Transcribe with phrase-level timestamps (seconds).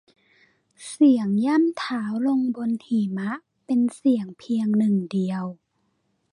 [0.87, 3.31] เสียงย่ำเท้าลงบนหิมะ
[3.65, 5.43] เป็นเสียงเพียงหนึ่งเดียว